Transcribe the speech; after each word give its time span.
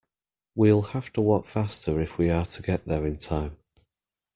We'll 0.55 0.81
have 0.81 1.13
to 1.13 1.21
walk 1.21 1.45
faster 1.45 2.01
if 2.01 2.17
we 2.17 2.31
are 2.31 2.47
to 2.47 2.63
get 2.63 2.85
there 2.87 3.05
in 3.05 3.17
time. 3.17 3.57